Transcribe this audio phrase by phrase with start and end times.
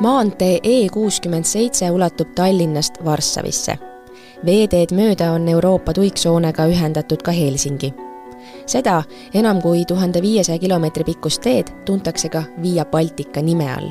[0.00, 3.78] maantee E kuuskümmend seitse ulatub Tallinnast Varssavisse.
[4.46, 7.94] veeteed mööda on Euroopa tuiksoonega ühendatud ka Helsingi.
[8.66, 9.02] seda
[9.34, 13.90] enam kui tuhande viiesaja kilomeetri pikkust teed tuntakse ka Via Baltica nime all.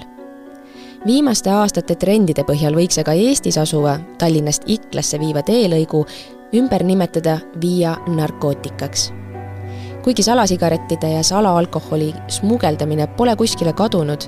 [1.06, 6.06] viimaste aastate trendide põhjal võiks aga Eestis asuva Tallinnast Iklasse viiva teelõigu
[6.54, 9.23] ümber nimetada Via Narcoticaks
[10.04, 14.22] kuigi salasigarettide ja salaalkoholi smugeldamine pole kuskile kadunud,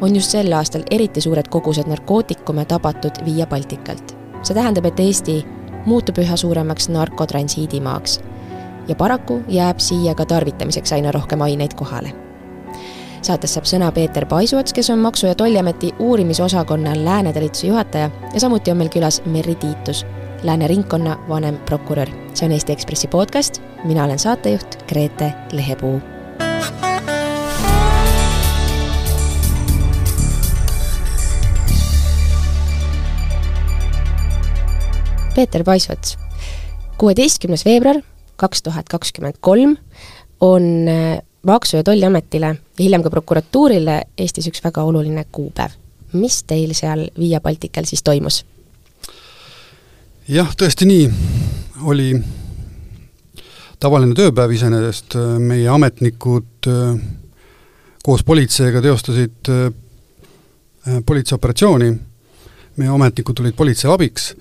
[0.00, 4.16] on just sel aastal eriti suured kogused narkootikume tabatud Via Balticalt.
[4.42, 5.46] see tähendab, et Eesti
[5.86, 8.20] muutub üha suuremaks narkotransiidimaaks
[8.88, 12.12] ja paraku jääb siia ka tarvitamiseks aina rohkem aineid kohale.
[13.22, 18.70] saates saab sõna Peeter Paisuots, kes on Maksu- ja Tolliameti uurimisosakonna Lääne-talituse juhataja ja samuti
[18.70, 20.06] on meil külas Merri Tiitus,
[20.42, 22.08] Lääne ringkonna vanemprokurör.
[22.34, 26.00] see on Eesti Ekspressi podcast, mina olen saatejuht Grete Lehepuu.
[35.34, 36.18] Peeter Paisvats,
[36.98, 38.02] kuueteistkümnes veebruar
[38.36, 39.76] kaks tuhat kakskümmend kolm
[40.40, 45.70] on äh, Maksu- ja Tolliametile ja hiljem ka prokuratuurile Eestis üks väga oluline kuupäev.
[46.12, 48.44] mis teil seal Via Baltical siis toimus?
[50.28, 51.10] jah, tõesti nii,
[51.82, 52.12] oli
[53.80, 57.00] tavaline tööpäev iseenesest, meie ametnikud äh,
[58.04, 59.70] koos politseiga teostasid äh,
[61.06, 61.90] politseioperatsiooni,
[62.80, 64.34] meie ametnikud tulid politsei abiks.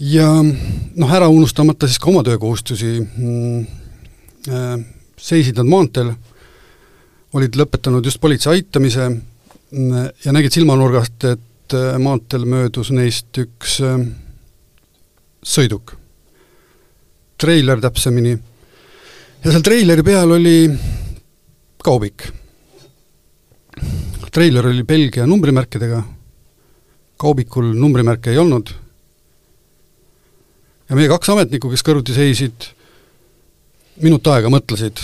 [0.00, 3.66] Ja noh, ära unustamata siis ka oma töökohustusi, mm,
[4.48, 4.76] äh,
[5.20, 6.14] seisid nad maanteel,
[7.34, 13.78] olid lõpetanud just politsei aitamise mm, ja nägid silmanurgast, et maanteel möödus neist üks
[15.44, 15.94] sõiduk,
[17.44, 18.32] treiler täpsemini,
[19.44, 20.56] ja seal treileri peal oli
[21.84, 22.30] kaubik.
[24.34, 26.00] treiler oli Belgia numbrimärkidega,
[27.20, 28.72] kaubikul numbrimärke ei olnud.
[30.88, 32.66] Ja meie kaks ametnikku, kes kõrvuti seisid,
[34.02, 35.00] minut aega mõtlesid,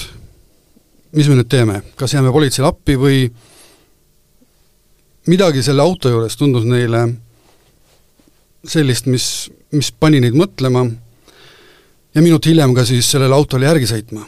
[1.17, 3.23] mis me nüüd teeme, kas jääme politseile appi või
[5.31, 7.05] midagi selle auto juures tundus neile
[8.67, 10.89] sellist, mis, mis pani neid mõtlema
[12.15, 14.27] ja minut hiljem ka siis sellele autole järgi sõitma.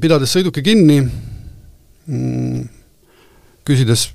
[0.00, 1.00] pidades sõiduki kinni,
[2.06, 2.68] mm,
[3.64, 4.08] küsides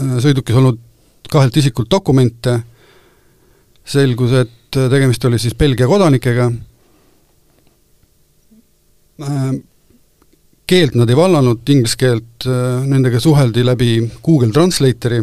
[0.00, 0.78] äh, sõidukis olnud
[1.28, 2.62] kahelt isikult dokumente,
[3.84, 6.52] selgus, et tegemist oli siis Belgia kodanikega,
[9.22, 9.50] äh,
[10.68, 15.20] keelt nad ei vallanud, inglise keelt, äh, nendega suheldi läbi Google Translatori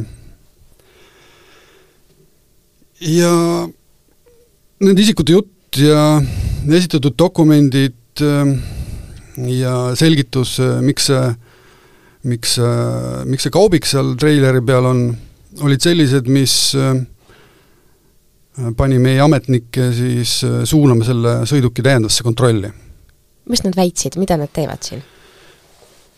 [3.02, 3.34] ja
[4.80, 6.22] nende isikute jutt ja
[6.74, 8.54] esitatud dokumendid äh,
[9.52, 11.24] ja selgitus, äh, miks see,
[12.30, 15.04] miks, äh, miks see kaubik seal treileri peal on,
[15.66, 16.56] olid sellised, mis
[18.76, 20.38] pani meie ametnikke siis
[20.68, 22.72] suunama selle sõiduki täiendavasse kontrolli.
[23.52, 25.04] mis nad väitsid, mida nad teevad siin?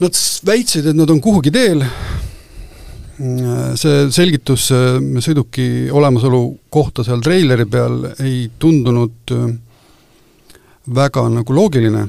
[0.02, 1.82] Nad väitsid, et nad on kuhugi teel,
[3.18, 4.68] see selgitus
[5.26, 9.48] sõiduki olemasolu kohta seal treileri peal ei tundunud äh,
[10.94, 12.08] väga nagu loogiline.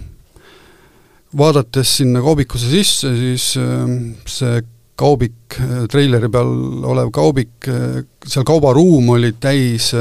[1.39, 3.89] vaadates sinna kaubikusse sisse, siis äh,
[4.27, 4.63] see
[4.97, 6.53] kaubik, äh, treileri peal
[6.85, 7.69] olev kaubik,
[8.27, 9.95] seal kaubaruum oli täis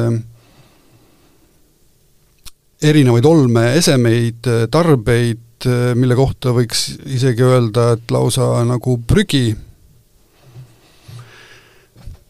[2.83, 5.67] erinevaid olmeesemeid, tarbeid,
[5.97, 9.55] mille kohta võiks isegi öelda, et lausa nagu prügi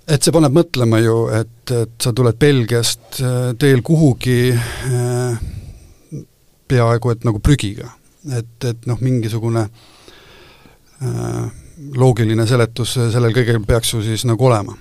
[0.07, 5.39] et see paneb mõtlema ju, et, et sa tuled Belgiast äh, teel kuhugi äh,
[6.67, 7.91] peaaegu et nagu prügiga.
[8.27, 11.43] et, et noh, mingisugune äh,
[11.95, 14.75] loogiline seletus sellel kõigel peaks ju siis nagu olema.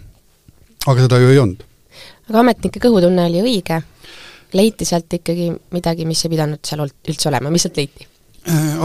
[0.86, 1.62] aga seda ju ei olnud.
[2.31, 3.82] aga ametnike kõhutunne oli õige?
[4.54, 8.06] leiti sealt ikkagi midagi, mis ei pidanud seal üldse olema, mis sealt leiti?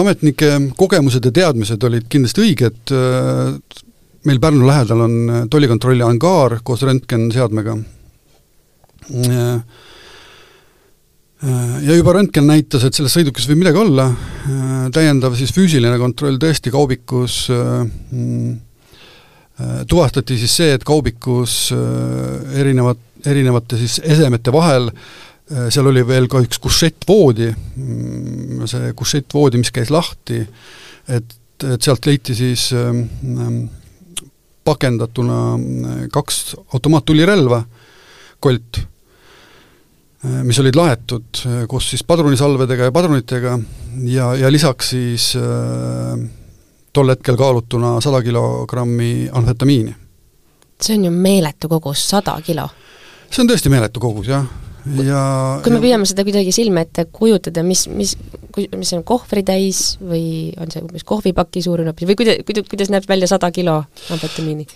[0.01, 2.93] ametnike kogemused ja teadmised olid kindlasti õiged,
[4.27, 7.77] meil Pärnu lähedal on äh, tollikontrolli angaar koos röntgenseadmega.
[9.11, 9.61] Äh,
[11.81, 16.37] ja juba röntgen näitas, et selles sõidukis võib midagi olla, äh, täiendav siis füüsiline kontroll
[16.41, 18.59] tõesti kaubikus mm,
[19.89, 21.73] tuvastati siis see, et kaubikus
[22.57, 22.97] erinevad,
[23.29, 24.87] erinevate siis esemete vahel
[25.69, 30.39] seal oli veel ka üks kušettvoodi, mm, see kušettvoodi, mis käis lahti,
[31.11, 31.35] et,
[31.67, 33.67] et sealt leiti siis ähm,
[34.63, 37.63] pakendatuna äh, kaks automaattulirelva,
[38.41, 38.77] Colt,
[40.25, 43.59] äh, mis olid laetud äh, koos siis padrunisalvedega ja padrunitega
[44.09, 46.15] ja, ja lisaks siis äh,
[46.93, 49.95] tol hetkel kaalutuna sada kilogrammi amfetamiini.
[50.81, 52.69] see on ju meeletu kogus, sada kilo.
[53.29, 54.45] see on tõesti meeletu kogus, jah
[55.05, 55.21] ja
[55.63, 58.15] kui me püüame seda kuidagi silme ette kujutada, mis, mis,
[58.57, 63.07] mis on kohvritäis või on see umbes kohvipaki suurune hoopis või kuida-, kuida-, kuidas näeb
[63.09, 63.81] välja sada kilo
[64.13, 64.67] amfetamiini?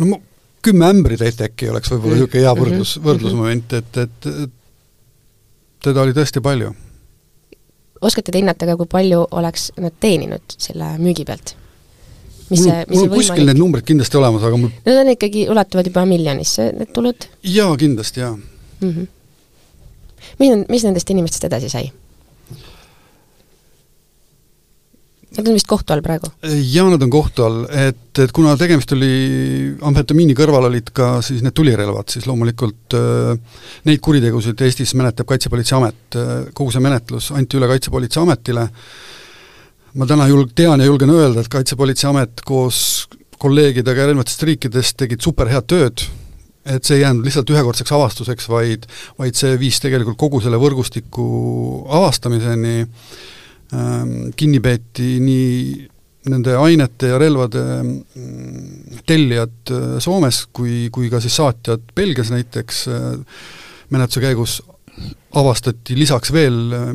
[0.00, 0.20] no ma,
[0.64, 3.06] kümme ämbritäit äkki oleks võib-olla niisugune hea võrdlus, mhm.
[3.08, 4.56] võrdlusmoment, et, et, et
[5.84, 6.72] teda oli tõesti palju.
[8.00, 11.56] oskate te hinnata ka, kui palju oleks nad teeninud selle müügi pealt?
[12.50, 15.86] mis see, mis see kuskil need numbrid kindlasti olemas, aga mul Need on ikkagi, ulatuvad
[15.92, 17.28] juba miljonisse, need tulud?
[17.46, 18.92] jaa, kindlasti, jaa mm.
[18.92, 19.08] -hmm
[20.40, 21.90] mis, mis nendest inimestest edasi sai?
[25.30, 26.26] Nad on vist kohtu all praegu?
[26.42, 29.10] jaa, nad on kohtu all, et, et kuna tegemist oli,
[29.86, 36.18] amfetamiini kõrval olid ka siis need tulirelvad, siis loomulikult äh, neid kuritegusid Eestis menetleb Kaitsepolitseiamet
[36.18, 38.66] äh,, kogu see menetlus anti üle Kaitsepolitseiametile,
[40.02, 43.06] ma täna julg-, tean ja julgen öelda, et Kaitsepolitseiamet koos
[43.40, 46.02] kolleegidega erinevatest riikidest tegid superhead tööd,
[46.64, 48.84] et see ei jäänud lihtsalt ühekordseks avastuseks, vaid,
[49.18, 51.24] vaid see viis tegelikult kogu selle võrgustiku
[52.00, 52.74] avastamiseni,
[53.72, 55.88] ähm, kinni peeti nii
[56.28, 62.82] nende ainete ja relvade mm, tellijad äh, Soomes kui, kui ka siis saatjad Belgias näiteks,
[62.92, 63.46] äh,
[63.90, 64.58] menetluse käigus
[65.40, 66.90] avastati lisaks veel äh,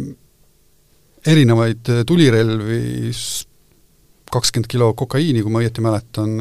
[1.26, 3.10] erinevaid tulirelvi,
[4.30, 6.36] kakskümmend kilo kokaiini, kui ma õieti mäletan,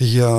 [0.00, 0.32] ja,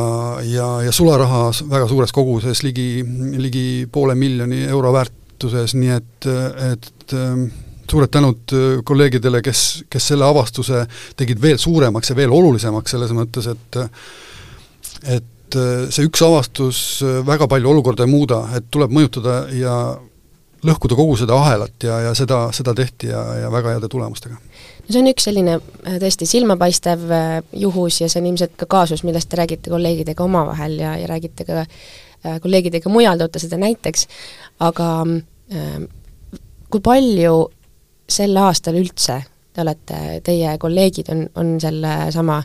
[0.43, 3.05] ja, ja sularaha väga suures koguses, ligi,
[3.37, 6.27] ligi poole miljoni euro väärtuses, nii et,
[6.71, 7.47] et ähm,
[7.91, 10.85] suured tänud äh, kolleegidele, kes, kes selle avastuse
[11.17, 13.81] tegid veel suuremaks ja veel olulisemaks, selles mõttes, et
[15.07, 19.77] et äh, see üks avastus äh, väga palju olukorda ei muuda, et tuleb mõjutada ja
[20.67, 24.39] lõhkuda kogu seda ahelat ja, ja seda, seda tehti ja, ja väga heade tulemustega
[24.89, 29.03] see on üks selline äh, tõesti silmapaistev äh, juhus ja see on ilmselt ka kaasus,
[29.07, 34.07] millest te räägite kolleegidega omavahel ja, ja räägite ka äh, kolleegidega mujal, toote seda näiteks,
[34.67, 35.81] aga äh,
[36.71, 37.35] kui palju
[38.07, 39.21] sel aastal üldse
[39.53, 42.41] te olete, teie kolleegid on, on sellesama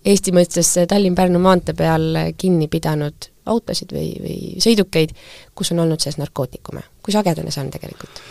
[0.00, 5.12] Eesti mõistes Tallinn-Pärnu maantee peal kinni pidanud autosid või, või sõidukeid,
[5.56, 6.80] kus on olnud sees narkootikume.
[7.02, 8.22] kui sagedane see on tegelikult?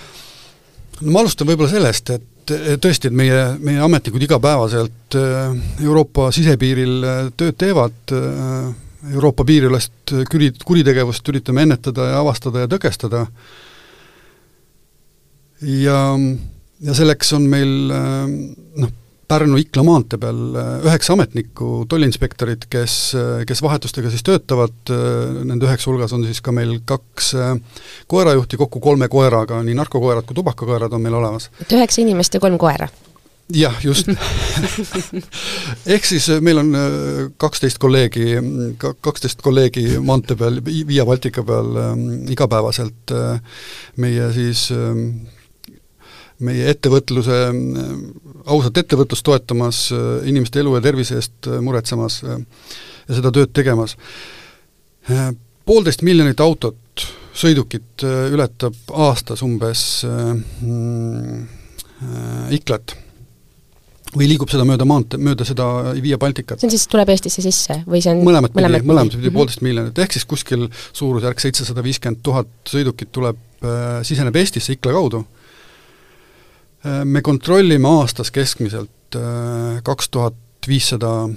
[1.01, 6.29] no ma alustan võib-olla sellest, et et tõesti, et meie, meie ametnikud igapäevaselt äh, Euroopa
[6.35, 8.69] sisepiiril äh, tööd teevad, äh,
[9.13, 13.25] Euroopa piiriülest küri-, kuritegevust üritame ennetada ja avastada ja tõkestada,
[15.63, 15.99] ja,
[16.83, 18.91] ja selleks on meil noh,
[19.29, 25.67] Pärnu-Ikla maantee peal äh, üheksa ametnikku, tolliinspektorit, kes, äh, kes vahetustega siis töötavad, äh, nende
[25.67, 27.35] üheksa hulgas on siis ka meil kaks
[28.09, 31.51] koerajuhti, kokku kolme koeraga, nii narkokoerad kui tubakakoerad on meil olemas.
[31.61, 32.89] et üheksa inimest ja kolm koera?
[33.53, 34.09] jah, just
[35.93, 36.73] ehk siis meil on
[37.37, 38.31] kaksteist kolleegi,
[38.81, 41.75] kaksteist kolleegi maantee peal, Via Baltica peal
[42.33, 43.13] igapäevaselt
[44.01, 44.71] meie siis
[46.45, 47.37] meie ettevõtluse,
[48.49, 49.81] ausat ettevõtlust toetamas,
[50.27, 52.37] inimeste elu ja tervise eest muretsemas ja
[53.09, 53.97] seda tööd tegemas.
[55.69, 57.05] Poolteist miljonit autot,
[57.35, 61.45] sõidukit ületab aastas umbes mm,
[62.55, 62.95] Iklat
[64.15, 65.65] või liigub seda mööda maantee, mööda seda
[66.01, 66.61] Via Balticat.
[66.61, 69.99] see on siis, tuleb Eestisse sisse või see on mõlemat pidi, mõlemat pidi poolteist miljonit,
[70.01, 75.38] ehk siis kuskil suurusjärk seitsesada viiskümmend tuhat sõidukit tuleb äh,, siseneb Eestisse Ikla kaudu Äh,
[76.83, 81.27] me kontrollime aastas keskmiselt äh, kaks tuhat viissada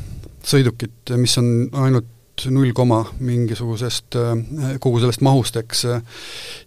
[0.47, 1.49] sõidukit, mis on
[1.85, 2.09] ainult
[2.51, 4.35] null koma mingisugusest äh,
[4.83, 5.87] kogu sellest mahust, eks,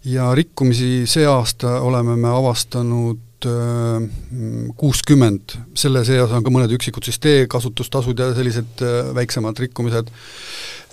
[0.08, 3.22] ja rikkumisi see aasta oleme me avastanud
[4.80, 8.80] kuuskümmend, selle seas on ka mõned üksikud siis teekasutustasud ja sellised
[9.14, 10.08] väiksemad rikkumised,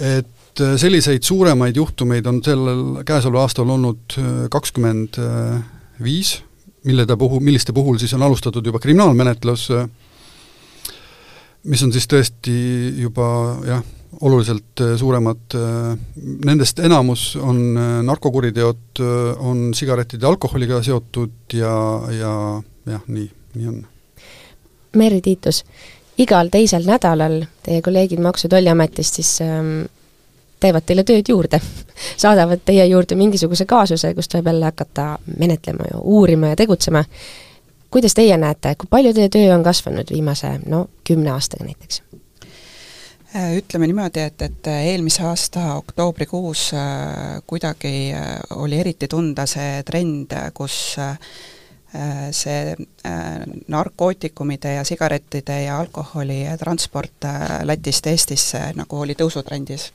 [0.04, 4.18] et selliseid suuremaid juhtumeid on sellel, käesoleval aastal olnud
[4.54, 5.18] kakskümmend
[6.04, 6.36] viis
[6.84, 9.70] millede puhul, milliste puhul siis on alustatud juba kriminaalmenetlus,
[11.64, 12.56] mis on siis tõesti
[13.04, 13.28] juba
[13.68, 13.84] jah,
[14.22, 15.98] oluliselt äh, suuremad, äh,
[16.46, 19.02] nendest enamus on äh, narkokuriteod,
[19.40, 21.74] on sigarettide ja alkoholiga seotud ja,
[22.12, 22.34] ja
[22.86, 23.82] jah, nii, nii on.
[24.98, 25.64] Merri Tiitus,
[26.22, 29.86] igal teisel nädalal teie kolleegid Maksu- ja Tolliametist siis ähm,
[30.64, 31.60] teevad teile tööd juurde
[32.24, 37.04] saadavad teie juurde mingisuguse kaasuse, kust võib jälle hakata menetlema ja uurima ja tegutsema.
[37.92, 42.02] kuidas teie näete, kui palju teie töö on kasvanud viimase no kümne aastaga näiteks?
[43.36, 49.82] Äh, ütleme niimoodi, et, et eelmise aasta oktoobrikuus äh, kuidagi äh, oli eriti tunda see
[49.86, 50.98] trend, kus
[52.34, 52.74] see
[53.70, 57.28] narkootikumide ja sigarettide ja alkoholi transport
[57.70, 59.92] Lätist Eestisse nagu oli tõusutrendis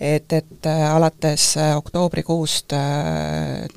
[0.00, 2.74] et, et alates oktoobrikuust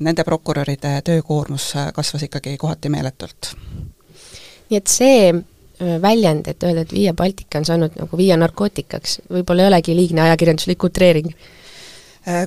[0.00, 3.54] nende prokuröride töökoormus kasvas ikkagi kohati meeletult.
[4.70, 5.32] nii et see
[6.02, 10.22] väljend, et öelda, et Via Baltica on saanud nagu Via narkootikaks, võib-olla ei olegi liigne
[10.28, 11.32] ajakirjanduslik utreering?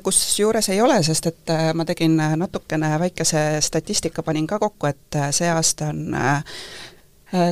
[0.04, 5.50] Kusjuures ei ole, sest et ma tegin natukene väikese statistika, panin ka kokku, et see
[5.52, 6.16] aasta on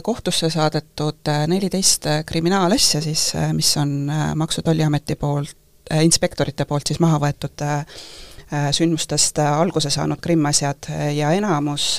[0.03, 4.07] kohtusse saadetud neliteist kriminaalasja siis, mis on
[4.39, 5.57] Maksu- ja Tolliameti poolt,
[6.01, 7.65] inspektorite poolt siis maha võetud
[8.73, 11.97] sündmustest alguse saanud krimmasjad ja enamus,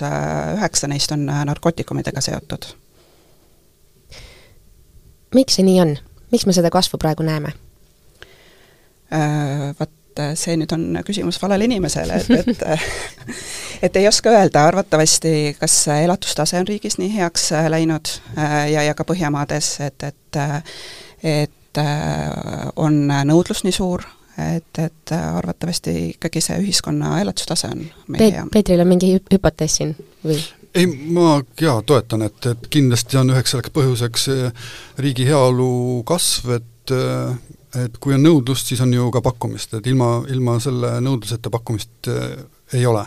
[0.55, 2.69] üheksa neist on narkootikumidega seotud
[5.35, 5.97] miks see nii on?
[6.33, 7.53] miks me seda kasvu praegu näeme
[9.13, 9.75] äh,?
[9.81, 9.91] Vot
[10.39, 12.61] see nüüd on küsimus valele inimesele, et, et
[13.89, 18.85] et ei oska öelda, arvatavasti kas elatustase on riigis nii heaks äh, läinud äh, ja,
[18.87, 20.41] ja ka Põhjamaades, et, et
[21.25, 24.05] et äh, on nõudlus nii suur,
[24.41, 28.45] et, et arvatavasti ikkagi see ühiskonna elatustase on meil Peet, hea.
[28.53, 30.39] Peetril on mingi hüpotees siin või?
[30.75, 36.57] ei, ma jaa, toetan, et, et kindlasti on üheks selleks põhjuseks eh, riigi heaolu kasv,
[36.59, 40.97] et eh, et kui on nõudlust, siis on ju ka pakkumist, et ilma, ilma selle
[41.05, 42.37] nõudluseta pakkumist äh,
[42.79, 43.05] ei ole.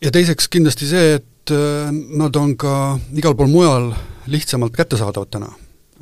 [0.00, 3.90] ja teiseks kindlasti see, et äh, nad on ka igal pool mujal
[4.30, 5.50] lihtsamalt kättesaadavad täna.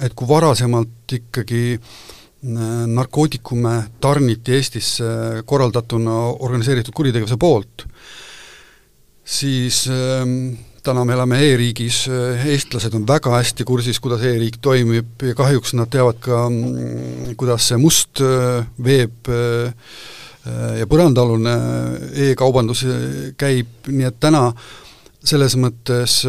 [0.03, 7.87] Et kui varasemalt ikkagi äh, narkootikume tarniti Eestisse korraldatuna organiseeritud kuritegevuse poolt,
[9.25, 10.55] siis ähm,
[10.87, 15.75] täna me elame e-riigis, äh, eestlased on väga hästi kursis, kuidas e-riik toimib ja kahjuks
[15.79, 19.35] nad teavad ka, mm, kuidas see must äh, veeb
[20.79, 21.55] ja põrandaalune
[22.31, 22.81] e-kaubandus
[23.37, 24.47] käib, nii et täna
[25.29, 26.23] selles mõttes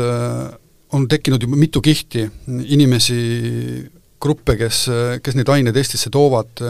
[0.93, 2.25] on tekkinud juba mitu kihti
[2.74, 3.19] inimesi,
[4.19, 4.84] gruppe, kes,
[5.24, 6.63] kes neid aineid Eestisse toovad,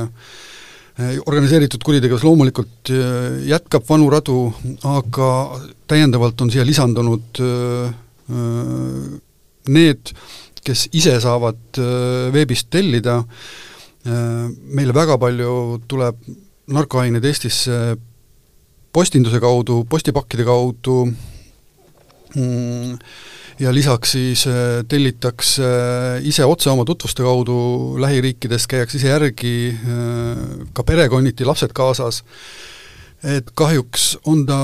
[1.00, 4.50] organiseeritud kuritegevus loomulikult äh, jätkab vanu radu,
[4.88, 5.30] aga
[5.90, 7.94] täiendavalt on siia lisandunud äh,
[8.36, 9.18] äh,
[9.72, 10.12] need,
[10.66, 11.78] kes ise saavad
[12.34, 13.22] veebist tellida,
[14.04, 15.54] meile väga palju
[15.90, 16.18] tuleb
[16.74, 17.78] narkoaineid Eestisse
[18.94, 20.98] postinduse kaudu, postipakkide kaudu.
[22.36, 22.98] Mm,,
[23.60, 24.54] ja lisaks siis äh,
[24.88, 27.58] tellitakse äh, ise otse oma tutvuste kaudu
[28.00, 30.38] lähiriikidest, käiakse ise järgi, äh,
[30.74, 32.24] ka perekonniti, lapsed kaasas,
[33.24, 34.60] et kahjuks on ta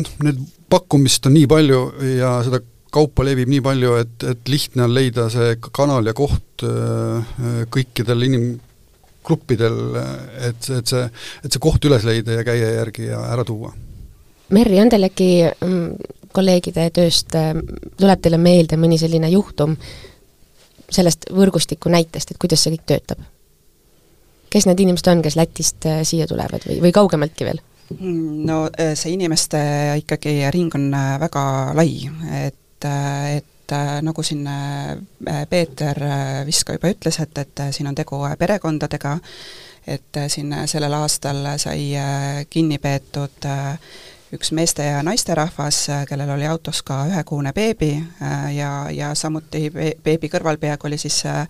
[0.00, 0.38] noh, need
[0.72, 1.82] pakkumist on nii palju
[2.16, 2.62] ja seda
[2.92, 6.64] kaupa levib nii palju, et, et lihtne on leida see kanal ja koht
[7.72, 9.78] kõikidel inimgruppidel,
[10.48, 11.06] et, et see,
[11.40, 13.72] et see koht üles leida ja käia järgi ja ära tuua.
[14.52, 17.52] Merri, on teil äkki mm, kolleegide tööst äh,
[17.98, 19.76] tuleb teile meelde mõni selline juhtum
[20.92, 23.22] sellest võrgustiku näitest, et kuidas see kõik töötab?
[24.52, 27.62] kes need inimesed on, kes Lätist äh, siia tulevad või, või kaugemaltki veel?
[28.02, 29.62] no äh, see inimeste
[30.02, 30.90] ikkagi ring on
[31.22, 31.46] väga
[31.78, 31.96] lai,
[32.42, 32.88] et,
[33.38, 34.44] et nagu siin
[35.48, 35.98] Peeter
[36.44, 39.14] vist ka juba ütles, et, et siin on tegu perekondadega,
[39.88, 41.86] et siin sellel aastal sai
[42.52, 43.78] kinni peetud äh,
[44.32, 50.30] üks meeste ja naisterahvas, kellel oli autos ka ühekuune beebi äh, ja, ja samuti beebi
[50.32, 51.46] kõrvalpeaga oli siis äh,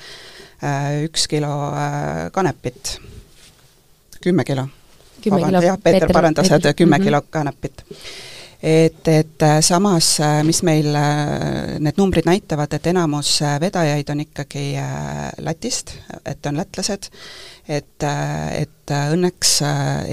[1.07, 2.97] üks kilo äh, kanepit,
[4.23, 4.67] kümme kilo.
[5.63, 7.05] jah, Peeter parandas, et kümme mm -hmm.
[7.05, 7.85] kilo kanepit
[8.63, 10.09] et, et samas,
[10.47, 10.89] mis meil
[11.83, 14.67] need numbrid näitavad, et enamus vedajaid on ikkagi
[15.43, 17.09] Lätist, et on lätlased,
[17.69, 19.57] et, et õnneks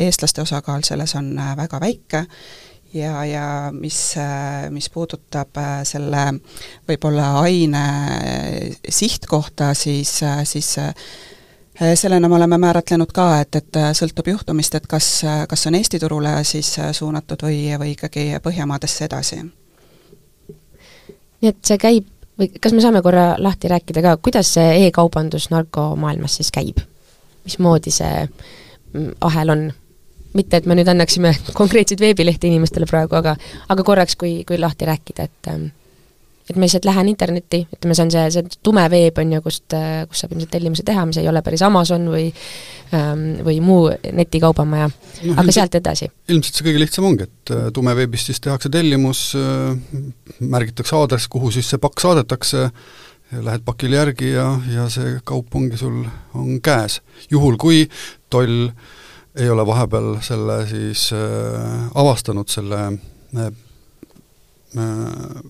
[0.08, 2.26] eestlaste osakaal selles on väga väike.
[2.94, 4.16] Ja, ja mis,
[4.74, 6.24] mis puudutab selle
[6.90, 7.84] võib-olla aine
[8.90, 10.16] sihtkohta, siis,
[10.50, 10.72] siis
[11.96, 15.08] sellena me oleme määratlenud ka, et, et sõltub juhtumist, et kas,
[15.50, 19.42] kas on Eesti turule siis suunatud või, või ikkagi Põhjamaadesse edasi.
[21.42, 22.08] nii et see käib,
[22.40, 26.84] või kas me saame korra lahti rääkida ka, kuidas see e-kaubandus narkomaailmas siis käib?
[27.44, 28.28] mismoodi see
[28.94, 29.70] mm, ahel on?
[30.34, 33.36] mitte, et me nüüd annaksime konkreetseid veebilehti inimestele praegu, aga
[33.70, 35.70] aga korraks, kui, kui lahti rääkida, et ähm,
[36.50, 39.76] et ma lihtsalt lähen internetti, ütleme, see on see, see tume veeb, on ju, kust,
[40.10, 42.26] kus saab ilmselt tellimuse teha, mis ei ole päris Amazon või
[42.96, 46.10] ähm, või muu netikaubamaja no,, aga sealt edasi.
[46.30, 49.78] ilmselt see kõige lihtsam ongi, et äh, tumeveebist siis tehakse tellimus, äh,
[50.40, 52.70] märgitakse aadress, kuhu siis see pakk saadetakse,
[53.46, 56.02] lähed pakile järgi ja, ja see kaup ongi sul,
[56.34, 57.00] on käes.
[57.30, 57.84] juhul, kui
[58.34, 58.72] toll
[59.38, 62.82] ei ole vahepeal selle siis äh, avastanud, selle
[63.38, 63.54] äh,
[64.78, 65.48] äh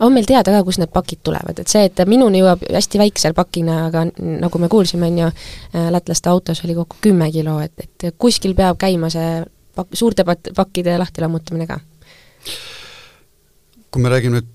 [0.00, 3.36] on meil teada ka, kust need pakid tulevad, et see, et minuni jõuab hästi väiksel
[3.36, 5.28] pakina, aga nagu me kuulsime, on ju,
[5.74, 9.40] äh, lätlaste autos oli kokku kümme kilo, et, et kuskil peab käima see
[9.76, 11.80] pak-, suurte pat-, pakkide lahtilammutamine ka?
[13.90, 14.48] kui me räägime nüüd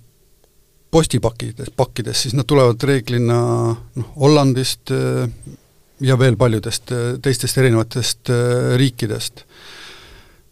[0.92, 3.38] postipakkides, pakkidest, siis nad tulevad reeglina
[3.74, 5.24] noh, Hollandist äh,
[6.04, 8.34] ja veel paljudest äh, teistest erinevatest
[8.78, 9.46] riikidest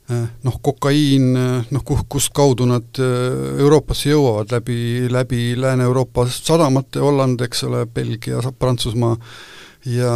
[0.09, 7.01] noh, kokaiin, eh, noh, kuh-, kust kaudu nad eh, Euroopasse jõuavad, läbi, läbi Lääne-Euroopa sadamate,
[7.03, 9.15] Holland, eks ole, Belgia, Prantsusmaa
[9.85, 10.15] ja,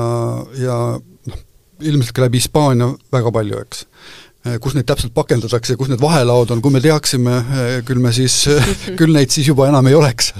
[0.59, 1.41] ja noh,
[1.83, 3.85] ilmselt ka läbi Hispaania väga palju, eks.
[4.59, 7.37] kus neid täpselt pakendatakse, kus need vahelaod on, kui me teaksime,
[7.87, 8.41] küll me siis,
[8.99, 10.33] küll neid siis juba enam ei oleks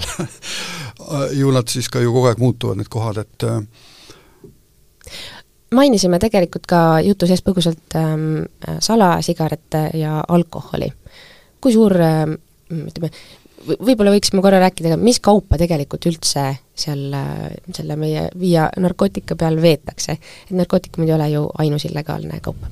[1.40, 3.46] ju nad siis ka ju kogu aeg muutuvad, need kohad, et
[5.74, 8.44] mainisime tegelikult ka jutu sees põgusalt ähm,
[8.80, 10.92] salasigarette ja alkoholi.
[11.60, 12.36] kui suur ähm,
[12.70, 13.10] ütleme,
[13.64, 17.04] võib-olla võiksime korra rääkida ka, mis kaupa tegelikult üldse seal
[17.72, 22.66] selle meie Via narkootika peal veetakse, et narkootikumid ei ole ju ainus illegaalne kaup?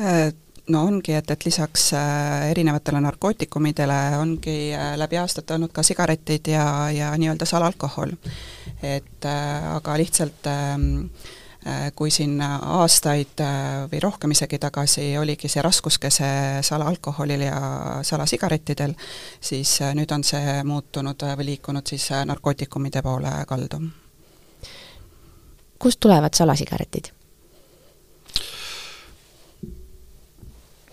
[0.00, 0.28] Äh,
[0.70, 6.52] no ongi, et, et lisaks äh, erinevatele narkootikumidele ongi äh, läbi aastate olnud ka sigaretid
[6.52, 8.14] ja, ja nii-öelda salalkohol.
[8.82, 11.35] et aga lihtsalt äh, Äh,
[11.94, 16.28] kui siin aastaid äh, või rohkem isegi tagasi oligi see raskuskese
[16.66, 17.60] salaalkoholil ja
[18.06, 18.94] salasigarettidel,
[19.40, 23.80] siis äh, nüüd on see muutunud või liikunud siis narkootikumide poole kaldu.
[25.78, 27.10] kust tulevad salasigaretid?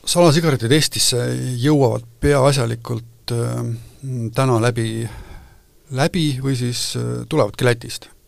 [0.05, 1.21] salasigaretid Eestisse
[1.61, 3.61] jõuavad peaasjalikult äh,
[4.35, 5.07] täna läbi,
[5.91, 8.22] läbi või siis äh, tulevadki Lätist Äh,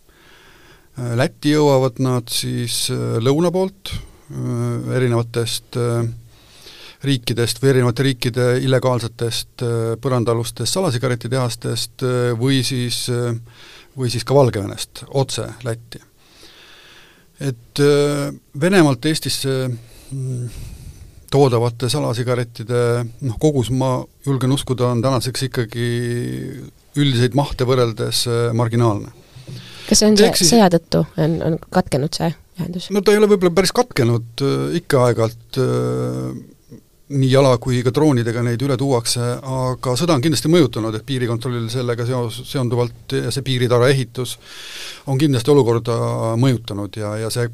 [0.96, 3.92] Lätti jõuavad nad siis äh, lõuna poolt,
[4.32, 5.76] äh, erinevatest
[7.06, 9.62] riikidest või erinevate riikide illegaalsetest
[10.02, 12.02] põrandaalustest salasigaretitehastest
[12.40, 13.04] või siis,
[13.94, 16.00] või siis ka Valgevenest otse Lätti.
[17.46, 17.82] et
[18.62, 20.48] Venemaalt Eestisse mm,
[21.30, 25.92] toodavate salasigarettide noh, kogus ma julgen uskuda, on tänaseks ikkagi
[26.96, 28.26] üldiseid mahte võrreldes
[28.58, 29.14] marginaalne
[29.90, 30.52] kas see on see siis...
[30.56, 32.90] sõja tõttu, on, on katkenud see ühendus?
[32.94, 36.44] no ta ei ole võib-olla päris katkenud, äh, ikka aeg-ajalt äh,
[37.16, 41.68] nii jala kui ka droonidega neid üle tuuakse, aga sõda on kindlasti mõjutanud, et piirikontrollil
[41.70, 44.40] sellega seos, seonduvalt see piiritara ehitus
[45.12, 45.98] on kindlasti olukorda
[46.42, 47.52] mõjutanud ja, ja see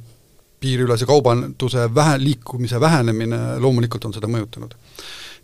[0.62, 4.78] piiriülese kaubanduse vähe, liikumise vähenemine loomulikult on seda mõjutanud.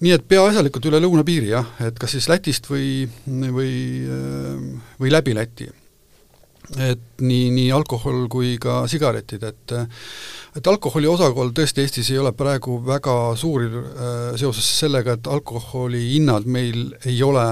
[0.05, 3.73] nii et peaasjalikult üle lõunapiiri jah, et kas siis Lätist või, või,
[4.07, 5.67] äh, või läbi Läti
[6.75, 9.75] et nii, nii alkohol kui ka sigaretid, et
[10.57, 16.01] et alkoholi osakaal tõesti Eestis ei ole praegu väga suur äh, seoses sellega, et alkoholi
[16.15, 17.45] hinnad meil ei ole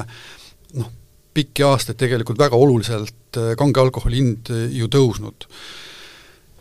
[0.80, 0.92] noh,
[1.36, 5.50] pikki aastaid tegelikult väga oluliselt äh, kange alkoholi hind äh, ju tõusnud.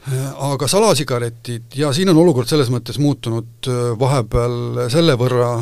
[0.05, 3.64] Aga salasigaretid, ja siin on olukord selles mõttes muutunud
[3.97, 5.55] vahepeal selle võrra,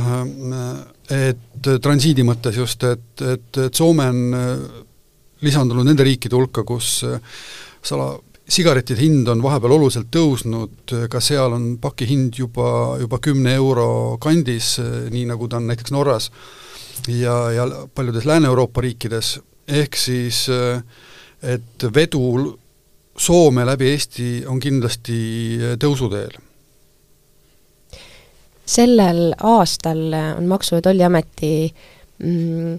[1.15, 4.35] et transiidi mõttes just, et, et, et Soome on
[5.43, 7.19] lisandunud nende riikide hulka, kus äh,
[7.83, 8.15] sala,
[8.49, 14.19] sigaretide hind on vahepeal oluliselt tõusnud, ka seal on paki hind juba, juba kümne euro
[14.23, 16.31] kandis, äh, nii nagu ta on näiteks Norras
[17.09, 20.83] ja, ja paljudes Lääne-Euroopa riikides, ehk siis äh,
[21.43, 22.59] et vedu
[23.23, 25.17] Soome läbi Eesti on kindlasti
[25.77, 26.39] tõusuteel.
[28.65, 30.01] sellel aastal
[30.39, 31.75] on Maksu- ja Tolliameti
[32.25, 32.79] mm,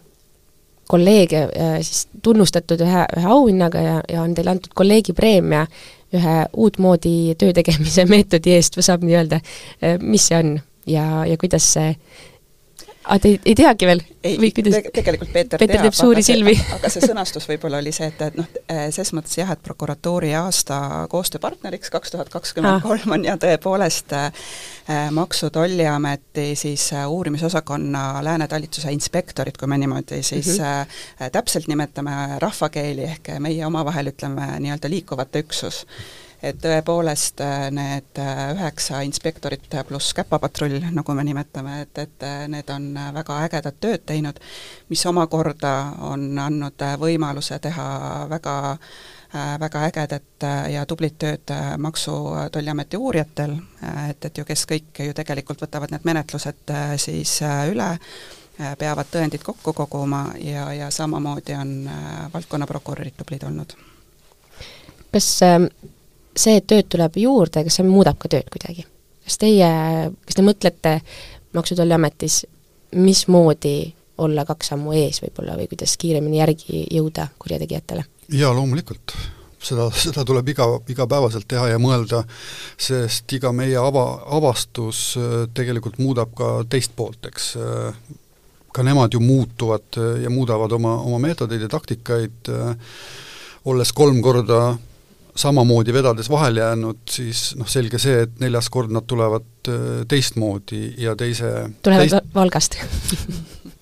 [0.88, 5.65] kolleege äh, siis tunnustatud ühe, ühe auhinnaga ja, ja on teile antud kolleegipreemia
[6.13, 9.41] ühe uutmoodi töö tegemise meetodi eest, saab nii öelda,
[9.82, 10.56] äh, mis see on
[10.89, 11.96] ja, ja kuidas see
[13.04, 14.02] aa, te ei, ei teagi veel?
[14.24, 14.92] või kuidas te?
[14.96, 16.54] tegelikult Peeter, Peeter teab, teeb suuri silmi.
[16.76, 20.34] aga see sõnastus võib-olla oli see, et, et noh, eh, ses mõttes jah, et prokuratuuri
[20.39, 20.80] aasta
[21.12, 24.32] koostööpartneriks kaks tuhat kakskümmend kolm on ja tõepoolest äh,
[25.16, 31.22] Maksu- Tolliameti siis äh, uurimisosakonna Lääne talituse inspektorid, kui me niimoodi siis mm -hmm.
[31.22, 35.86] äh, täpselt nimetame rahvakeeli, ehk meie omavahel ütleme nii-öelda liikuvate üksus
[36.43, 42.43] et tõepoolest äh, need äh, üheksa inspektorit pluss käpapatrull, nagu me nimetame, et, et äh,
[42.51, 44.39] need on väga ägedat tööd teinud,
[44.91, 45.73] mis omakorda
[46.12, 47.88] on andnud võimaluse teha
[48.29, 48.56] väga
[49.34, 51.49] väga ägedat ja tublit tööd
[51.82, 53.56] Maksu- Tolliameti uurijatel,
[54.12, 57.32] et, et ju kes kõik ju tegelikult võtavad need menetlused siis
[57.71, 57.88] üle,
[58.77, 61.73] peavad tõendid kokku koguma ja, ja samamoodi on
[62.36, 63.73] valdkonnaprokurörid tublid olnud.
[65.10, 65.32] kas
[66.38, 68.88] see, et tööd tuleb juurde, kas see muudab ka tööd kuidagi?
[69.24, 69.69] kas teie,
[70.26, 70.98] kas te mõtlete
[71.54, 72.39] Maksu- ja Tolliametis,
[72.98, 78.04] mismoodi olla kaks sammu ees võib-olla või kuidas kiiremini järgi jõuda kurjategijatele?
[78.34, 79.15] jaa, loomulikult.
[79.63, 82.24] seda, seda tuleb iga, igapäevaselt teha ja mõelda,
[82.78, 87.54] sest iga meie ava, avastus äh, tegelikult muudab ka teist poolt, eks
[88.74, 92.50] ka nemad ju muutuvad ja muudavad oma, oma meetodeid ja taktikaid,
[93.69, 94.74] olles kolm korda
[95.36, 100.93] samamoodi vedades vahele jäänud, siis noh, selge see, et neljas kord nad tulevad äh, teistmoodi
[101.02, 102.34] ja teise tulevad teist...
[102.36, 102.78] Valgast.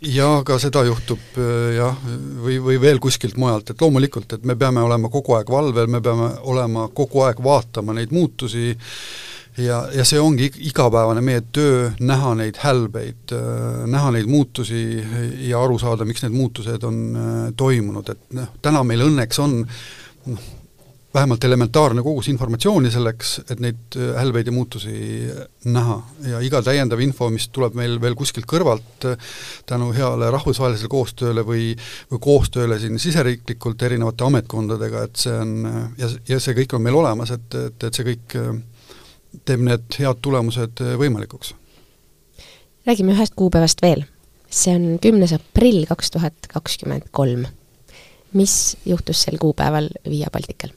[0.01, 1.97] Jaa, ka seda juhtub äh, jah,
[2.41, 6.01] või, või veel kuskilt mujalt, et loomulikult, et me peame olema kogu aeg valvel, me
[6.01, 8.71] peame olema kogu aeg vaatama neid muutusi
[9.59, 15.03] ja, ja see ongi igapäevane meie töö, näha neid hälbeid, äh, näha neid muutusi
[15.49, 17.03] ja aru saada, miks need muutused on
[17.59, 19.59] toimunud, et noh, täna meil õnneks on
[20.31, 20.49] noh,
[21.13, 24.93] vähemalt elementaarne kogus informatsiooni selleks, et neid äh, hälbeid ja muutusi
[25.65, 25.97] näha
[26.27, 29.33] ja iga täiendav info, mis tuleb meil veel kuskilt kõrvalt äh,
[29.67, 31.71] tänu heale rahvusvahelisele koostööle või,
[32.11, 35.55] või koostööle siin siseriiklikult erinevate ametkondadega, et see on
[35.99, 38.51] ja, ja see kõik on meil olemas, et, et, et see kõik äh,
[39.47, 41.55] teeb need head tulemused võimalikuks.
[42.87, 44.05] räägime ühest kuupäevast veel.
[44.49, 47.49] see on kümnes aprill kaks tuhat kakskümmend kolm.
[48.33, 50.71] mis juhtus sel kuupäeval Via Baltical?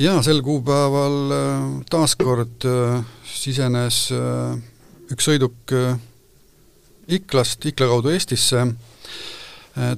[0.00, 4.56] Jaa, sel kuupäeval äh, taas kord äh, sisenes äh,
[5.12, 5.74] üks sõiduk
[7.10, 8.60] Iklast, Ikla kaudu Eestisse,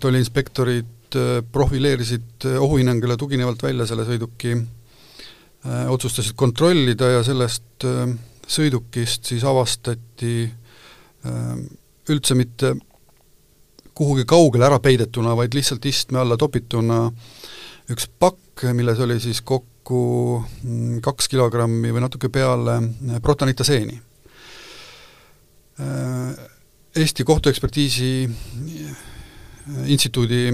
[0.01, 1.17] tolliinspektorid
[1.53, 4.55] profileerisid ohuhinnangule tuginevalt välja selle sõiduki,
[5.93, 7.85] otsustasid kontrollida ja sellest
[8.49, 10.47] sõidukist siis avastati
[12.15, 12.73] üldse mitte
[13.93, 17.03] kuhugi kaugele ära peidetuna, vaid lihtsalt istme alla topituna
[17.93, 24.01] üks pakk, milles oli siis kokku kokku mm, kaks kilogrammi või natuke peale eh, protonitaseeni.
[25.83, 26.42] Eh,
[27.03, 28.92] Eesti Kohtuekspertiisi eh,
[29.90, 30.45] instituudi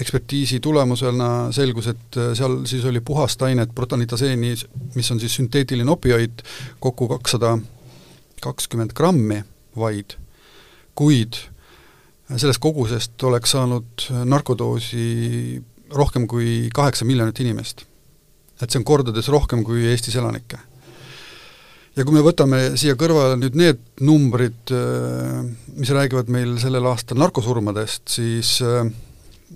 [0.00, 4.52] ekspertiisi tulemusena selgus, et seal siis oli puhast ainet protonitaseeni,
[4.94, 6.44] mis on siis sünteetiline opioid,
[6.80, 7.56] kokku kakssada
[8.44, 9.40] kakskümmend grammi
[9.76, 10.18] vaid,
[10.94, 11.40] kuid
[12.36, 15.08] sellest kogusest oleks saanud narkodoosi
[15.96, 17.86] rohkem kui kaheksa miljonit inimest
[18.60, 20.58] et see on kordades rohkem kui Eestis elanikke.
[21.96, 25.40] ja kui me võtame siia kõrvale nüüd need numbrid, äh,
[25.76, 28.84] mis räägivad meil sellel aastal narkosurmadest, siis äh,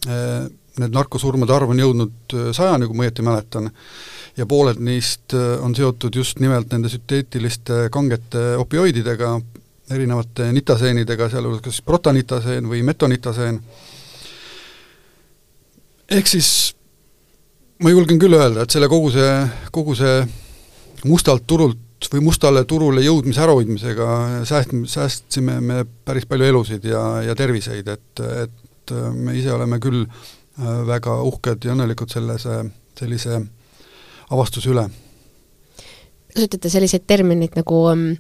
[0.08, 0.48] äh,
[0.80, 3.68] need narkosurmade arv on jõudnud sajani, kui ma õieti mäletan,
[4.38, 9.34] ja pooled neist on seotud just nimelt nende sünteetiliste kangete opioididega,
[9.90, 13.58] erinevate nitaseenidega, sealhulgas kas protanitaseen või metonitaseen,
[16.16, 16.52] ehk siis
[17.80, 19.30] ma julgen küll öelda, et selle kogu see,
[19.72, 20.20] kogu see
[21.08, 24.08] mustalt turult või mustale turule jõudmise ärahoidmisega
[24.48, 30.02] sääst-, säästsime me päris palju elusid ja, ja terviseid, et, et me ise oleme küll
[30.04, 32.62] äh, väga uhked ja õnnelikud sellise,
[32.98, 33.40] sellise
[34.30, 34.86] avastuse üle.
[36.34, 38.10] kasutate selliseid termineid nagu um,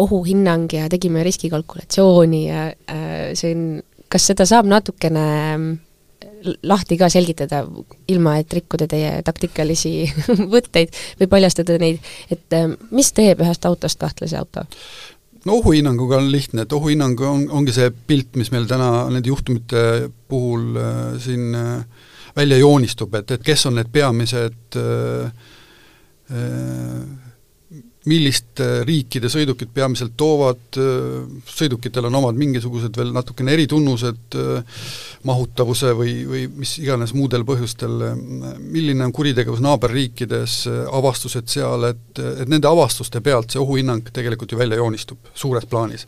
[0.00, 3.64] ohuhinnang ja tegime riskikalkulatsiooni ja äh, see on,
[4.12, 5.26] kas seda saab natukene
[5.56, 5.72] um,
[6.62, 7.62] lahti ka selgitada,
[8.08, 9.94] ilma et rikkuda teie taktikalisi
[10.54, 14.66] võtteid või paljastada neid, et äh, mis teeb ühest autost kahtlase auto?
[15.44, 20.10] no ohuhinnanguga on lihtne, et ohuhinnang on, ongi see pilt, mis meil täna nende juhtumite
[20.30, 25.32] puhul äh, siin äh, välja joonistub, et, et kes on need peamised äh,
[26.32, 27.02] äh,
[28.10, 30.78] milliste riikide sõidukid peamiselt toovad,
[31.46, 34.36] sõidukitel on omad mingisugused veel natukene eritunnused,
[35.28, 37.94] mahutavuse või, või mis iganes muudel põhjustel,
[38.58, 40.56] milline on kuritegevus naaberriikides,
[40.90, 46.06] avastused seal, et, et nende avastuste pealt see ohuhinnang tegelikult ju välja joonistub suures plaanis.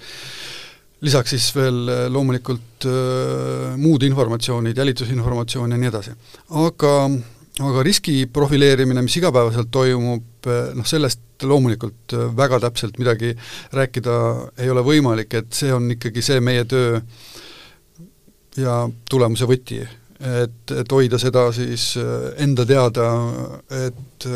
[1.04, 6.14] lisaks siis veel loomulikult äh, muud informatsioonid, jälitusinformatsioon ja nii edasi.
[6.50, 6.94] aga
[7.62, 13.35] aga riski profileerimine, mis igapäevaselt toimub, noh sellest loomulikult väga täpselt midagi
[13.74, 14.14] rääkida
[14.62, 17.00] ei ole võimalik, et see on ikkagi see meie töö
[18.61, 19.83] ja tulemuse võti.
[20.24, 21.94] et, et hoida seda siis
[22.40, 23.09] enda teada,
[23.87, 24.28] et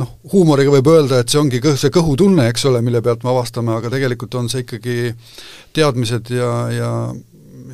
[0.00, 3.32] noh, huumoriga võib öelda, et see ongi kõh-, see kõhutunne, eks ole, mille pealt me
[3.34, 5.00] avastame, aga tegelikult on see ikkagi
[5.76, 6.92] teadmised ja, ja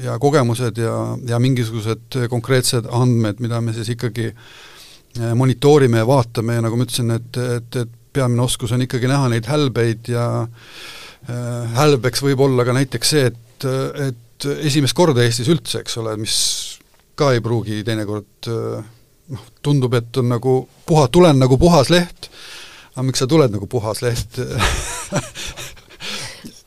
[0.02, 0.94] ja kogemused ja,
[1.28, 4.36] ja mingisugused konkreetsed andmed, mida me siis ikkagi eh,
[5.34, 9.30] monitoorime ja vaatame ja nagu ma ütlesin, et, et, et peamine oskus on ikkagi näha
[9.32, 13.68] neid hälbeid ja äh, hälbeks võib olla ka näiteks see, et,
[14.08, 16.36] et esimest korda Eestis üldse, eks ole, mis
[17.16, 18.50] ka ei pruugi teinekord
[19.32, 22.28] noh, tundub, et on nagu puha, tulen nagu puhas leht,
[22.94, 24.40] aga miks sa tuled nagu puhas leht?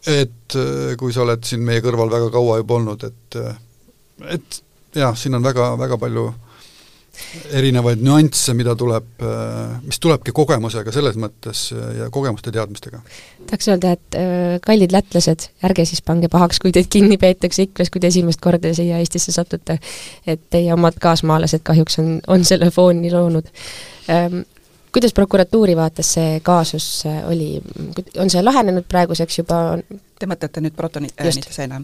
[0.09, 3.35] Et äh, kui sa oled siin meie kõrval väga kaua juba olnud, et
[4.31, 4.61] et
[4.95, 6.23] jah, siin on väga, väga palju
[7.55, 9.23] erinevaid nüansse, mida tuleb,
[9.85, 13.01] mis tulebki kogemusega selles mõttes ja kogemuste teadmistega.
[13.49, 14.19] tahaks öelda, et
[14.65, 18.73] kallid lätlased, ärge siis pange pahaks, kui teid kinni peetakse Iklas, kui te esimest korda
[18.73, 19.79] siia Eestisse satute.
[20.27, 23.51] et teie omad kaasmaalased kahjuks on, on selle fooni loonud
[24.91, 27.61] kuidas prokuratuuri vaates see kaasus äh, oli,
[28.17, 29.59] on see lahenenud praeguseks juba?
[30.19, 31.81] Te mõtlete nüüd protoniteseena?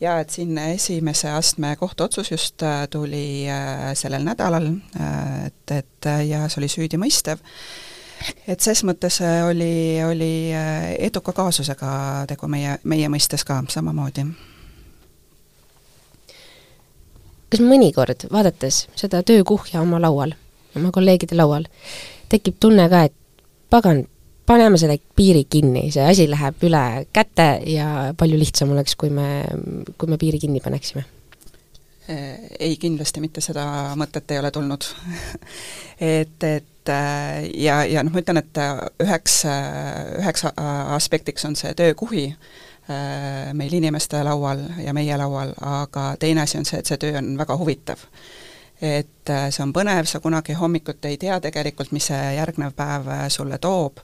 [0.00, 4.72] jaa, et siin esimese astme kohtuotsus just äh, tuli äh, sellel nädalal,
[5.46, 7.40] et, et ja see oli süüdimõistev,
[8.50, 9.72] et ses mõttes oli,
[10.04, 10.32] oli
[10.98, 11.90] eduka kaasusega
[12.28, 14.26] tegu meie, meie mõistes ka samamoodi.
[17.48, 20.34] kas mõnikord, vaadates seda töökuhja oma laual,
[20.76, 21.64] oma kolleegide laual,
[22.28, 24.02] tekib tunne ka, et pagan,
[24.48, 29.44] paneme selle piiri kinni, see asi läheb üle käte ja palju lihtsam oleks, kui me,
[29.98, 31.04] kui me piiri kinni paneksime.
[32.08, 33.66] Äh, ei, kindlasti mitte seda
[34.00, 34.86] mõtet ei ole tulnud.
[36.00, 38.60] Et, et äh, ja, ja noh, ma ütlen, et
[39.02, 39.40] üheks,
[40.20, 46.60] üheks aspektiks on see töökuhi äh, meil inimeste laual ja meie laual, aga teine asi
[46.60, 48.06] on see, et see töö on väga huvitav
[48.82, 53.08] et äh, see on põnev, sa kunagi hommikuti ei tea tegelikult, mis see järgnev päev
[53.10, 53.98] äh, sulle toob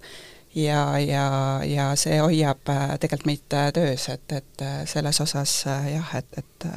[0.55, 1.27] ja, ja,
[1.67, 3.45] ja see hoiab äh, tegelikult meid
[3.77, 6.69] töös, et, et selles osas jah, et, et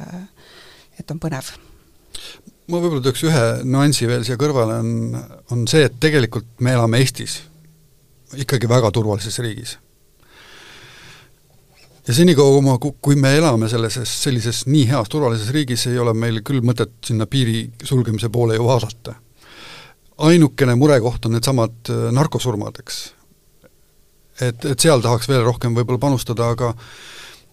[0.98, 1.50] et on põnev.
[2.68, 5.20] ma võib-olla tooks ühe nüansi veel siia kõrvale, on,
[5.54, 7.40] on see, et tegelikult me elame Eestis,
[8.34, 9.78] ikkagi väga turvalises riigis
[12.08, 16.64] ja senikaua, kui me elame selles, sellises nii heas turvalises riigis, ei ole meil küll
[16.64, 19.14] mõtet sinna piiri sulgemise poole ju vaadata.
[20.18, 22.96] ainukene murekoht on needsamad äh, narkosurmad, eks.
[24.40, 26.72] et, et seal tahaks veel rohkem võib-olla panustada, aga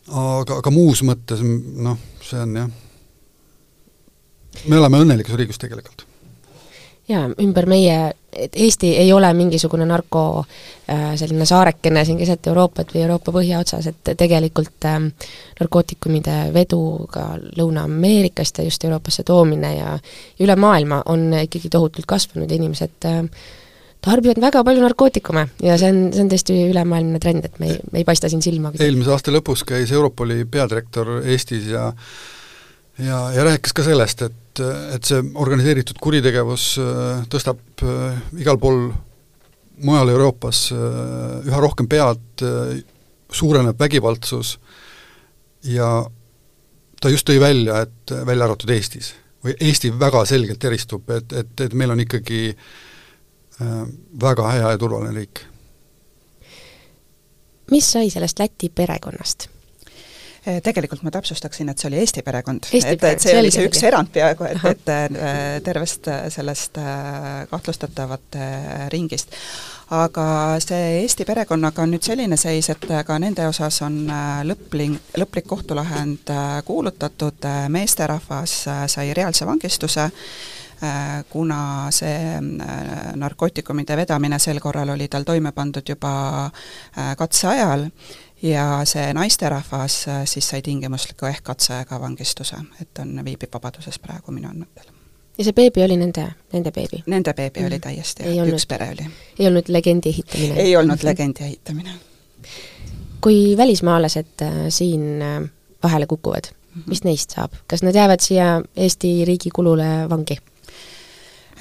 [0.07, 2.73] aga, aga muus mõttes noh, see on jah,
[4.65, 6.07] me elame õnnelikus riigis tegelikult
[7.09, 7.97] jaa, ümber meie,
[8.35, 13.89] et Eesti ei ole mingisugune narko äh, selline saarekene siin keset Euroopat või Euroopa põhjaotsas,
[13.91, 14.97] et tegelikult äh,
[15.59, 17.27] narkootikumide vedu ka
[17.59, 19.93] Lõuna-Ameerikast ja just Euroopasse toomine ja
[20.43, 23.21] üle maailma on ikkagi tohutult kasvanud ja inimesed äh,
[24.05, 27.77] tarbivad väga palju narkootikume ja see on, see on tõesti ülemaailmne trend, et me ei,
[27.91, 28.73] me ei paista siin silma.
[28.79, 31.91] eelmise aasta lõpus käis Europoli peadirektor Eestis ja
[32.99, 38.59] ja, ja rääkis ka sellest, et et, et see organiseeritud kuritegevus äh, tõstab äh, igal
[38.61, 38.89] pool
[39.83, 42.43] mujal Euroopas äh, üha rohkem pead,
[43.35, 44.55] suureneb vägivaldsus
[45.67, 45.89] ja
[47.01, 49.13] ta just tõi välja, et välja arvatud Eestis,
[49.43, 52.47] või Eesti väga selgelt eristub, et, et, et meil on ikkagi
[54.19, 55.41] väga hea ja turvaline riik.
[57.71, 59.49] mis sai sellest Läti perekonnast?
[60.45, 62.67] Eh, tegelikult ma täpsustaksin, et see oli Eesti perekond.
[62.77, 66.77] et, et see oli see üks erand peaaegu, et, et eh, tervest eh, sellest
[67.49, 68.49] kahtlustatavate
[68.93, 69.33] ringist.
[69.97, 70.25] aga
[70.61, 74.03] see Eesti perekonnaga on nüüd selline seis, et ka nende osas on
[74.45, 76.29] lõplik, lõplik kohtulahend
[76.65, 78.53] kuulutatud, meesterahvas
[78.93, 80.11] sai reaalse vangistuse,
[81.29, 81.59] kuna
[81.95, 82.37] see
[83.15, 86.11] narkootikumide vedamine sel korral oli tal toime pandud juba
[87.17, 87.87] katse ajal
[88.45, 94.31] ja see naisterahvas äh, siis sai tingimusliku ehk katseajaga vangistuse, et on, viibib vabaduses praegu
[94.35, 94.91] minu andmetel.
[95.37, 97.03] ja see beebi oli nende, nende beebi?
[97.05, 99.09] Nende beebi mm oli täiesti, üks pere oli.
[99.39, 100.61] ei olnud legendi ehitamine?
[100.61, 101.97] ei olnud legendi ehitamine.
[103.25, 105.49] kui välismaalased äh, siin äh,
[105.83, 106.89] vahele kukuvad mm, -hmm.
[106.89, 110.37] mis neist saab, kas nad jäävad siia Eesti riigi kulule vangi?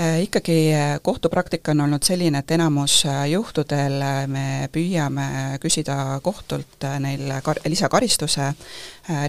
[0.01, 5.27] Äh, ikkagi äh, kohtupraktika on olnud selline, et enamus äh, juhtudel me püüame
[5.63, 8.49] küsida kohtult neil kar-, lisakaristuse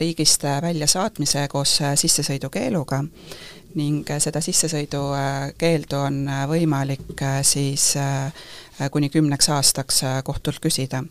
[0.01, 3.03] riigist väljasaatmise koos sissesõidukeeluga
[3.75, 7.93] ning seda sissesõidukeeldu on võimalik siis
[8.91, 11.03] kuni kümneks aastaks kohtult küsida.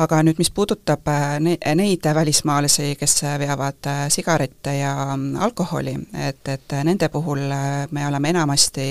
[0.00, 5.92] Aga nüüd, mis puudutab äh, ne-, neid välismaalasi, kes veavad äh, sigarette ja mm, alkoholi,
[6.28, 8.86] et, et nende puhul äh, me oleme enamasti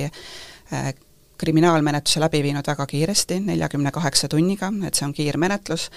[1.41, 5.88] kriminaalmenetluse läbi viinud väga kiiresti, neljakümne kaheksa tunniga, et see on kiirmenetlus,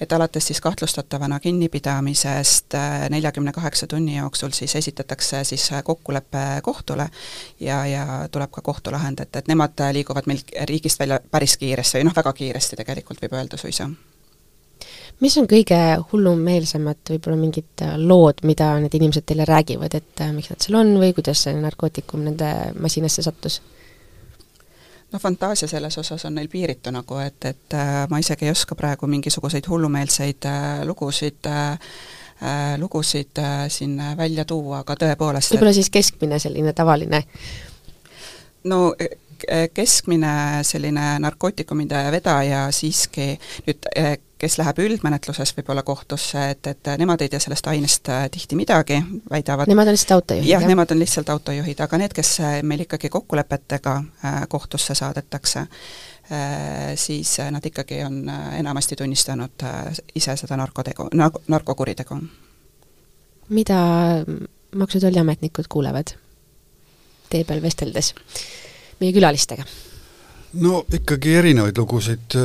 [0.00, 2.78] et alates siis kahtlustatavana kinnipidamisest
[3.12, 7.08] neljakümne kaheksa tunni jooksul siis esitatakse siis kokkulepe kohtule
[7.60, 12.10] ja, ja tuleb ka kohtulahend, et, et nemad liiguvad meil riigist välja päris kiiresti või
[12.10, 13.90] noh, väga kiiresti tegelikult võib öelda suisa
[15.22, 15.78] mis on kõige
[16.10, 20.78] hullumeelsemad võib-olla mingid äh, lood, mida need inimesed teile räägivad, et äh, miks nad seal
[20.80, 23.60] on või kuidas see narkootikum nende masinasse sattus?
[25.14, 28.74] No fantaasia selles osas on neil piiritu nagu, et, et äh, ma isegi ei oska
[28.78, 31.78] praegu mingisuguseid hullumeelseid äh, lugusid äh,
[32.78, 33.38] lugusid
[33.72, 37.22] siin välja tuua, aga tõepoolest võib-olla siis keskmine selline tavaline?
[38.66, 38.80] no
[39.76, 40.34] keskmine
[40.66, 43.30] selline narkootikumide vedaja siiski
[43.68, 43.88] nüüd,
[44.44, 48.98] kes läheb üldmenetluses võib-olla kohtusse, et, et nemad ei tea sellest ainest äh, tihti midagi,
[49.30, 50.48] väidavad Nemad on lihtsalt autojuhid?
[50.50, 55.66] jah, nemad on lihtsalt autojuhid, aga need, kes äh, meil ikkagi kokkulepetega äh, kohtusse saadetakse,
[56.96, 59.64] siis nad ikkagi on enamasti tunnistanud
[60.16, 62.16] ise seda narkotegu, narko, narkokuritegu.
[63.48, 63.80] mida
[64.74, 66.14] Maksu- ja Tolliametnikud kuulevad
[67.28, 68.14] tee peal vesteldes?
[69.00, 69.68] meie külalistega?
[70.60, 72.36] No ikkagi erinevaid lugusid,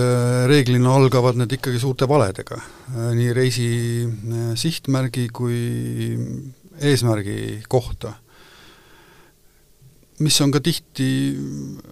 [0.50, 2.58] reeglina algavad need ikkagi suurte valedega,
[3.17, 3.69] nii reisi
[4.06, 5.60] eh, sihtmärgi kui
[6.80, 8.13] eesmärgi kohta.
[10.19, 11.06] mis on ka tihti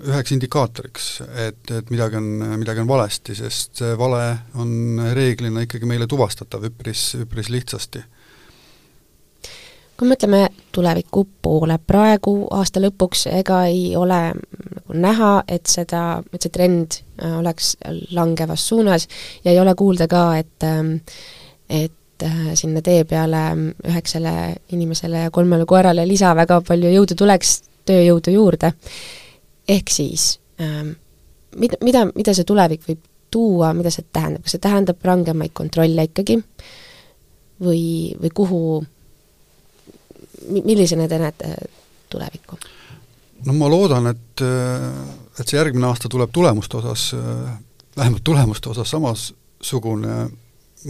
[0.04, 1.06] üheks indikaatoriks,
[1.48, 2.26] et, et midagi on,
[2.60, 4.24] midagi on valesti, sest see vale
[4.60, 8.04] on reeglina ikkagi meile tuvastatav üpris, üpris lihtsasti
[9.98, 16.42] kui mõtleme tuleviku poole, praegu aasta lõpuks ega ei ole nagu näha, et seda, et
[16.46, 17.76] see trend äh, oleks
[18.16, 19.08] langevas suunas
[19.44, 20.98] ja ei ole kuulda ka, et ähm,
[21.70, 23.44] et äh, sinna tee peale
[23.88, 24.34] üheksale
[24.72, 28.74] inimesele ja kolmele koerale lisa väga palju jõudu tuleks, tööjõudu juurde.
[29.68, 30.96] ehk siis ähm,
[31.56, 36.08] mida, mida, mida see tulevik võib tuua, mida see tähendab, kas see tähendab rangemaid kontrolle
[36.08, 36.38] ikkagi
[37.64, 38.62] või, või kuhu
[40.64, 41.56] millisena te näete
[42.10, 42.60] tulevikku?
[43.46, 44.44] no ma loodan, et,
[45.40, 47.12] et see järgmine aasta tuleb tulemuste osas,
[47.98, 50.18] vähemalt tulemuste osas samasugune,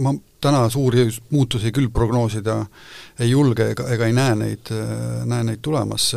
[0.04, 2.58] ma täna suuri muutusi küll prognoosida
[3.20, 4.72] ei julge ega, ega ei näe neid,
[5.28, 6.12] näe neid tulemas.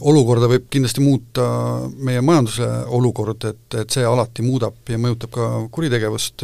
[0.00, 1.44] olukorda võib kindlasti muuta
[2.02, 6.42] meie majanduse olukord, et, et see alati muudab ja mõjutab ka kuritegevust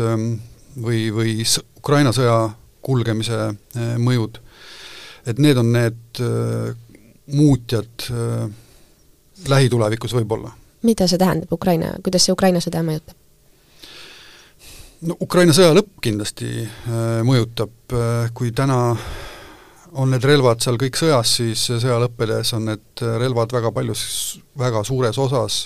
[0.85, 1.41] või, või
[1.81, 2.53] Ukraina sõja
[2.85, 3.49] kulgemise
[3.99, 4.39] mõjud
[5.27, 6.75] et need on need äh,
[7.33, 8.47] muutjad äh,
[9.49, 10.53] lähitulevikus võib-olla.
[10.83, 13.19] mida see tähendab, Ukraina, kuidas see Ukraina sõda mõjutab?
[15.09, 17.75] no Ukraina sõja lõpp kindlasti äh, mõjutab,
[18.35, 18.97] kui täna
[19.93, 24.05] on need relvad seal kõik sõjas, siis sõja lõppedes on need relvad väga paljus,
[24.59, 25.59] väga suures osas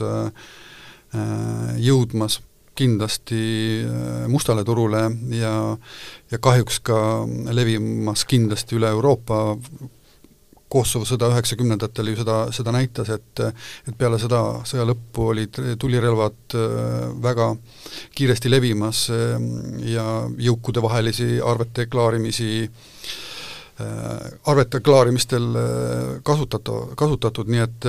[1.79, 2.41] jõudmas
[2.77, 3.43] kindlasti
[3.85, 5.53] äh, mustale turule ja
[6.31, 6.99] ja kahjuks ka
[7.55, 9.59] levimas kindlasti üle Euroopa,
[10.67, 16.57] Kosovo sõda üheksakümnendatel ju seda, seda näitas, et et peale sõda, sõja lõppu olid tulirelvad
[16.59, 17.53] äh, väga
[18.19, 19.37] kiiresti levimas äh,
[19.95, 20.07] ja
[20.49, 22.69] jõukudevahelisi arvete klaarimisi
[24.49, 25.51] arvete klaarimistel
[26.25, 27.89] kasutata, kasutatud, nii et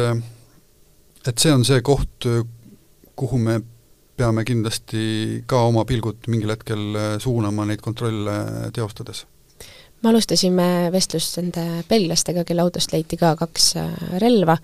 [1.32, 2.28] et see on see koht,
[3.16, 3.56] kuhu me
[4.18, 8.38] peame kindlasti ka oma pilgud mingil hetkel äh, suunama neid kontrolle
[8.74, 9.26] teostades.
[10.04, 14.58] me alustasime vestlust nende belglastega, kelle autost leiti ka kaks äh, relva,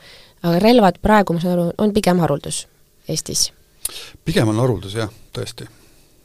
[0.43, 2.65] aga relvad praegu, ma saan aru, on pigem haruldus
[3.09, 3.51] Eestis?
[4.25, 5.67] pigem on haruldus jah, tõesti.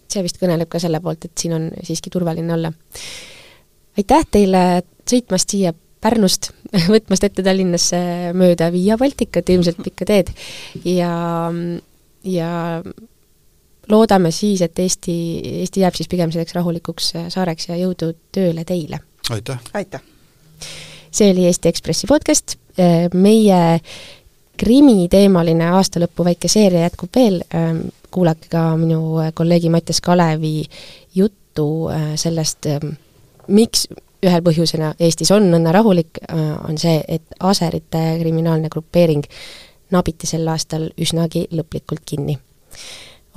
[0.09, 2.73] see vist kõneleb ka selle poolt, et siin on siiski turvaline olla.
[3.99, 4.65] aitäh teile
[5.09, 6.53] sõitmast siia Pärnust,
[6.95, 7.99] võtmast ette Tallinnasse
[8.39, 10.31] mööda Via Balticat, ilmselt pikka teed,
[10.87, 11.11] ja,
[12.23, 12.51] ja
[13.91, 15.15] loodame siis, et Eesti,
[15.63, 19.01] Eesti jääb siis pigem selleks rahulikuks äh, saareks ja jõudu tööle teile!
[19.31, 19.61] aitäh!
[19.75, 20.03] aitäh!
[21.11, 23.81] see oli Eesti Ekspressi podcast, äh, meie
[24.59, 30.65] krimiteemaline aastalõpu väike seeria jätkub veel, ähm, kuulake ka minu kolleegi Mattias Kalevi
[31.15, 32.97] juttu äh, sellest, ähm,
[33.47, 33.87] miks
[34.19, 36.19] ühel põhjusena Eestis on õnne rahulik,
[36.67, 39.23] on see, et aserite kriminaalne grupeering
[39.95, 42.35] nabiti sel aastal üsnagi lõplikult kinni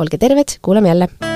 [0.01, 1.30] olge terved, kuulame jälle!